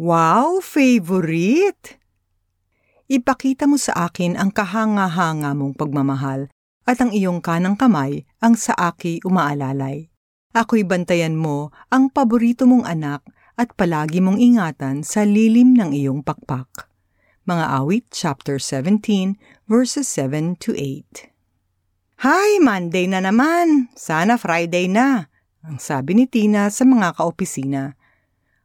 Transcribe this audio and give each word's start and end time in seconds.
Wow, 0.00 0.64
favorite! 0.64 2.00
Ipakita 3.04 3.68
mo 3.68 3.76
sa 3.76 4.08
akin 4.08 4.32
ang 4.32 4.48
kahanga-hanga 4.48 5.52
mong 5.52 5.76
pagmamahal 5.76 6.48
at 6.88 7.04
ang 7.04 7.12
iyong 7.12 7.44
kanang 7.44 7.76
kamay 7.76 8.24
ang 8.40 8.56
sa 8.56 8.72
aki 8.72 9.20
umaalalay. 9.28 10.08
Ako'y 10.56 10.88
bantayan 10.88 11.36
mo 11.36 11.68
ang 11.92 12.08
paborito 12.08 12.64
mong 12.64 12.88
anak 12.88 13.28
at 13.60 13.76
palagi 13.76 14.24
mong 14.24 14.40
ingatan 14.40 15.04
sa 15.04 15.20
lilim 15.20 15.76
ng 15.76 15.92
iyong 15.92 16.24
pakpak. 16.24 16.88
Mga 17.44 17.84
awit 17.84 18.08
chapter 18.08 18.56
17 18.56 19.36
verses 19.68 20.08
7 20.08 20.56
to 20.64 20.72
8. 20.72 21.28
Hi, 22.24 22.56
Monday 22.56 23.04
na 23.04 23.20
naman. 23.20 23.92
Sana 23.92 24.40
Friday 24.40 24.88
na. 24.88 25.28
Ang 25.60 25.76
sabi 25.76 26.16
ni 26.16 26.24
Tina 26.24 26.72
sa 26.72 26.88
mga 26.88 27.20
kaopisina. 27.20 27.99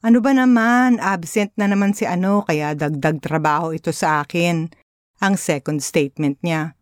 Ano 0.00 0.24
ba 0.24 0.32
naman, 0.32 0.96
absent 0.96 1.52
na 1.60 1.68
naman 1.68 1.92
si 1.92 2.08
ano 2.08 2.40
kaya 2.48 2.72
dagdag 2.72 3.20
trabaho 3.20 3.76
ito 3.76 3.92
sa 3.92 4.24
akin. 4.24 4.72
Ang 5.20 5.34
second 5.36 5.84
statement 5.84 6.40
niya. 6.40 6.72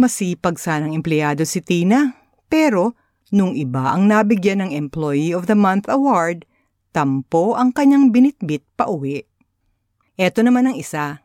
Masipag 0.00 0.56
sanang 0.56 0.96
empleyado 0.96 1.44
si 1.44 1.60
Tina, 1.60 2.16
pero 2.48 2.96
nung 3.28 3.52
iba 3.52 3.92
ang 3.92 4.08
nabigyan 4.08 4.64
ng 4.64 4.72
Employee 4.72 5.36
of 5.36 5.44
the 5.44 5.52
Month 5.52 5.92
Award, 5.92 6.48
tampo 6.96 7.52
ang 7.52 7.68
kanyang 7.76 8.08
binitbit 8.08 8.64
pa 8.80 8.88
uwi. 8.88 9.20
Eto 10.16 10.40
naman 10.40 10.72
ang 10.72 10.80
isa. 10.80 11.20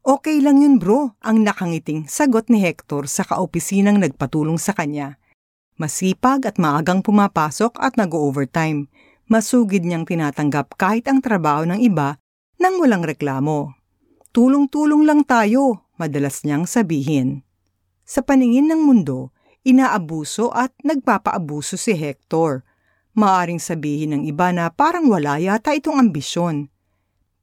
Okay 0.00 0.40
lang 0.40 0.64
yun 0.64 0.80
bro, 0.80 1.12
ang 1.20 1.44
nakangiting 1.44 2.08
sagot 2.08 2.48
ni 2.48 2.64
Hector 2.64 3.04
sa 3.04 3.28
kaopisinang 3.28 4.00
nagpatulong 4.00 4.56
sa 4.56 4.72
kanya. 4.72 5.20
Masipag 5.76 6.48
at 6.48 6.56
maagang 6.56 7.04
pumapasok 7.04 7.76
at 7.76 8.00
nag-overtime. 8.00 8.88
Masugid 9.28 9.84
niyang 9.84 10.08
tinatanggap 10.08 10.80
kahit 10.80 11.04
ang 11.04 11.20
trabaho 11.20 11.68
ng 11.68 11.84
iba 11.84 12.16
nang 12.56 12.80
walang 12.80 13.04
reklamo. 13.04 13.76
Tulong-tulong 14.32 15.04
lang 15.04 15.20
tayo, 15.28 15.84
madalas 16.00 16.48
niyang 16.48 16.64
sabihin. 16.64 17.44
Sa 18.08 18.24
paningin 18.24 18.72
ng 18.72 18.80
mundo, 18.80 19.36
inaabuso 19.68 20.48
at 20.48 20.72
nagpapaabuso 20.80 21.76
si 21.76 21.92
Hector. 21.92 22.64
Maaring 23.12 23.60
sabihin 23.60 24.16
ng 24.16 24.22
iba 24.24 24.48
na 24.48 24.72
parang 24.72 25.12
wala 25.12 25.36
yata 25.36 25.76
itong 25.76 26.00
ambisyon. 26.00 26.72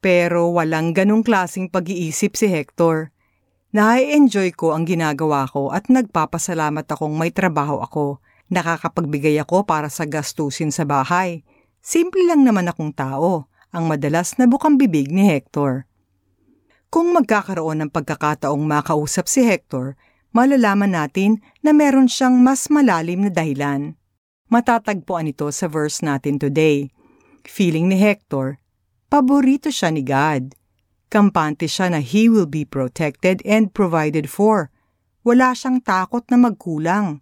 Pero 0.01 0.57
walang 0.57 0.89
ganong 0.89 1.21
klasing 1.21 1.69
pag-iisip 1.69 2.33
si 2.33 2.49
Hector. 2.49 3.13
Nai-enjoy 3.77 4.57
ko 4.57 4.73
ang 4.73 4.89
ginagawa 4.89 5.45
ko 5.45 5.69
at 5.69 5.85
nagpapasalamat 5.85 6.89
akong 6.89 7.13
may 7.13 7.29
trabaho 7.29 7.77
ako. 7.77 8.17
Nakakapagbigay 8.49 9.37
ako 9.37 9.69
para 9.69 9.93
sa 9.93 10.09
gastusin 10.09 10.73
sa 10.73 10.81
bahay. 10.81 11.45
Simple 11.85 12.25
lang 12.25 12.41
naman 12.41 12.65
akong 12.65 12.97
tao, 12.97 13.45
ang 13.69 13.85
madalas 13.85 14.41
na 14.41 14.49
bukang 14.49 14.73
bibig 14.73 15.13
ni 15.13 15.29
Hector. 15.29 15.85
Kung 16.89 17.13
magkakaroon 17.13 17.85
ng 17.85 17.91
pagkakataong 17.93 18.65
makausap 18.65 19.29
si 19.29 19.45
Hector, 19.45 19.93
malalaman 20.33 20.97
natin 20.97 21.45
na 21.61 21.77
meron 21.77 22.09
siyang 22.09 22.41
mas 22.41 22.73
malalim 22.73 23.29
na 23.29 23.29
dahilan. 23.29 23.93
Matatagpuan 24.49 25.29
ito 25.29 25.45
sa 25.53 25.69
verse 25.69 26.01
natin 26.01 26.41
today. 26.41 26.89
Feeling 27.45 27.85
ni 27.85 28.01
Hector, 28.01 28.57
paborito 29.05 29.69
siya 29.69 29.93
ni 29.93 30.01
God. 30.01 30.57
Kampante 31.13 31.69
siya 31.69 31.93
na 31.93 32.01
he 32.01 32.25
will 32.25 32.49
be 32.49 32.65
protected 32.65 33.45
and 33.45 33.77
provided 33.77 34.25
for. 34.25 34.73
Wala 35.21 35.53
siyang 35.53 35.85
takot 35.85 36.25
na 36.33 36.41
magkulang. 36.41 37.21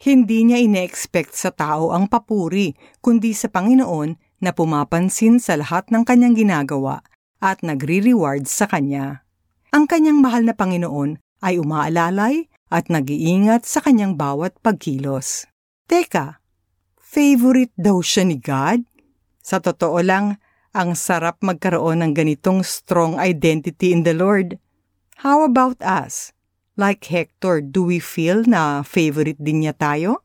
Hindi 0.00 0.48
niya 0.48 0.56
ine-expect 0.64 1.36
sa 1.36 1.52
tao 1.52 1.92
ang 1.92 2.08
papuri, 2.08 2.72
kundi 3.04 3.36
sa 3.36 3.52
Panginoon 3.52 4.16
na 4.40 4.56
pumapansin 4.56 5.36
sa 5.36 5.60
lahat 5.60 5.92
ng 5.92 6.08
kanyang 6.08 6.40
ginagawa 6.40 7.04
at 7.36 7.60
nagre-reward 7.60 8.48
sa 8.48 8.64
kanya. 8.64 9.28
Ang 9.76 9.84
kanyang 9.84 10.24
mahal 10.24 10.48
na 10.48 10.56
Panginoon 10.56 11.20
ay 11.44 11.60
umaalalay 11.60 12.48
at 12.72 12.88
nag-iingat 12.88 13.68
sa 13.68 13.84
kanyang 13.84 14.16
bawat 14.16 14.56
pagkilos. 14.64 15.44
Teka, 15.84 16.40
favorite 16.96 17.76
daw 17.76 18.00
siya 18.00 18.24
ni 18.24 18.40
God? 18.40 18.80
Sa 19.44 19.60
totoo 19.60 20.00
lang, 20.00 20.40
ang 20.72 20.96
sarap 20.96 21.44
magkaroon 21.44 22.00
ng 22.00 22.12
ganitong 22.16 22.64
strong 22.64 23.20
identity 23.20 23.92
in 23.92 24.08
the 24.08 24.16
Lord. 24.16 24.56
How 25.20 25.44
about 25.44 25.76
us? 25.84 26.32
Like 26.80 27.04
Hector, 27.12 27.60
do 27.60 27.84
we 27.92 28.00
feel 28.00 28.40
na 28.48 28.80
favorite 28.80 29.36
din 29.36 29.68
niya 29.68 29.76
tayo? 29.76 30.24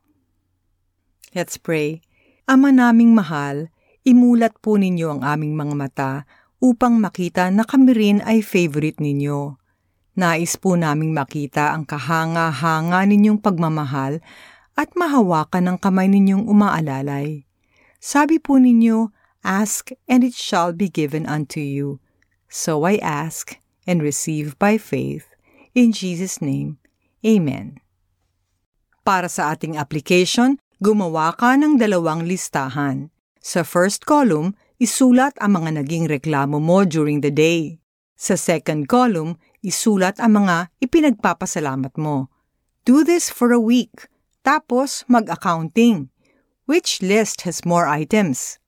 Let's 1.36 1.60
pray. 1.60 2.00
Ama 2.48 2.72
naming 2.72 3.12
mahal, 3.12 3.68
imulat 4.08 4.56
po 4.64 4.80
ninyo 4.80 5.20
ang 5.20 5.22
aming 5.28 5.52
mga 5.60 5.76
mata 5.76 6.12
upang 6.64 6.96
makita 7.04 7.52
na 7.52 7.68
kami 7.68 7.92
rin 7.92 8.18
ay 8.24 8.40
favorite 8.40 9.04
ninyo. 9.04 9.60
Nais 10.16 10.56
po 10.56 10.80
naming 10.80 11.12
makita 11.12 11.76
ang 11.76 11.84
kahanga-hanga 11.84 13.04
ninyong 13.04 13.44
pagmamahal 13.44 14.24
at 14.80 14.96
mahawakan 14.96 15.76
ng 15.76 15.78
kamay 15.84 16.08
ninyong 16.08 16.48
umaalalay. 16.48 17.44
Sabi 18.00 18.40
po 18.40 18.64
ninyo, 18.64 19.12
Ask, 19.44 19.92
and 20.08 20.24
it 20.24 20.32
shall 20.32 20.72
be 20.72 20.88
given 20.88 21.28
unto 21.28 21.60
you. 21.60 22.00
So 22.48 22.88
I 22.88 22.96
ask 23.04 23.60
and 23.84 24.00
receive 24.00 24.56
by 24.56 24.80
faith. 24.80 25.35
In 25.76 25.92
Jesus' 25.92 26.40
name, 26.40 26.80
Amen. 27.20 27.84
Para 29.04 29.28
sa 29.28 29.52
ating 29.52 29.76
application, 29.76 30.56
gumawa 30.80 31.36
ka 31.36 31.60
ng 31.60 31.76
dalawang 31.76 32.24
listahan. 32.24 33.12
Sa 33.44 33.68
first 33.68 34.08
column, 34.08 34.56
isulat 34.80 35.36
ang 35.44 35.60
mga 35.60 35.84
naging 35.84 36.08
reklamo 36.08 36.64
mo 36.64 36.88
during 36.88 37.20
the 37.20 37.28
day. 37.28 37.84
Sa 38.16 38.40
second 38.40 38.88
column, 38.88 39.36
isulat 39.60 40.16
ang 40.24 40.48
mga 40.48 40.72
ipinagpapasalamat 40.80 41.92
mo. 42.00 42.32
Do 42.88 43.04
this 43.04 43.28
for 43.28 43.52
a 43.52 43.60
week. 43.60 44.08
Tapos, 44.48 45.04
mag-accounting. 45.12 46.08
Which 46.72 47.04
list 47.04 47.44
has 47.44 47.68
more 47.68 47.84
items? 47.84 48.64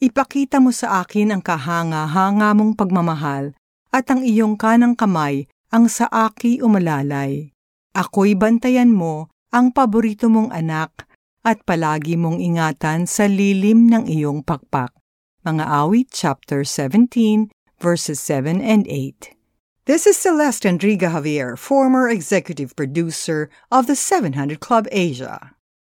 Ipakita 0.00 0.56
mo 0.56 0.72
sa 0.72 1.04
akin 1.04 1.36
ang 1.36 1.44
kahanga-hanga 1.44 2.56
mong 2.56 2.80
pagmamahal 2.80 3.52
at 3.92 4.08
ang 4.08 4.24
iyong 4.24 4.56
kanang 4.56 4.96
kamay 4.96 5.44
ang 5.70 5.86
sa 5.86 6.10
aki 6.10 6.58
umalalay. 6.58 7.54
Ako'y 7.94 8.34
bantayan 8.34 8.90
mo 8.90 9.30
ang 9.54 9.70
paborito 9.70 10.26
mong 10.26 10.50
anak 10.50 11.06
at 11.46 11.62
palagi 11.62 12.18
mong 12.18 12.42
ingatan 12.42 13.06
sa 13.06 13.30
lilim 13.30 13.86
ng 13.86 14.06
iyong 14.06 14.42
pakpak. 14.42 14.90
Mga 15.46 15.64
awit 15.66 16.10
chapter 16.10 16.66
17 16.66 17.50
verses 17.78 18.18
7 18.20 18.60
and 18.60 18.84
8. 18.86 19.34
This 19.86 20.06
is 20.06 20.20
Celeste 20.20 20.68
Enriga 20.68 21.10
Javier, 21.10 21.56
former 21.56 22.06
executive 22.10 22.76
producer 22.76 23.48
of 23.72 23.88
the 23.88 23.96
700 23.96 24.60
Club 24.60 24.86
Asia. 24.92 25.56